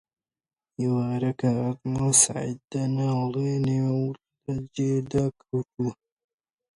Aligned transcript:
ئێوارە 0.79 1.31
کە 1.39 1.49
هاتمەوە 1.59 2.13
سەعید 2.23 2.59
دەناڵێنێ 2.71 3.79
و 3.99 4.03
لە 4.43 4.55
جێدا 4.75 5.25
کەوتووە: 5.39 5.91